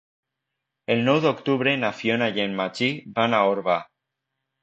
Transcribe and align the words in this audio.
El 0.93 1.03
nou 1.09 1.19
d'octubre 1.25 1.75
na 1.83 1.91
Fiona 1.99 2.31
i 2.37 2.43
en 2.47 2.57
Magí 2.61 2.89
van 3.19 3.35
a 3.41 3.45
Orba. 3.53 3.79